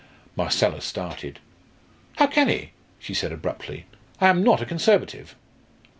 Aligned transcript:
Marcella 0.35 0.81
started. 0.81 1.37
"How 2.15 2.25
can 2.25 2.47
he?" 2.49 2.71
she 2.97 3.13
said 3.13 3.31
abruptly. 3.31 3.85
"I 4.19 4.29
am 4.29 4.41
not 4.41 4.59
a 4.59 4.65
Conservative." 4.65 5.35